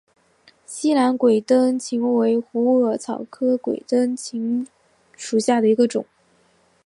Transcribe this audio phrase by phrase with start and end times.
[0.65, 4.65] 西南鬼灯檠为虎耳草科鬼灯檠
[5.15, 6.03] 属下的一个种。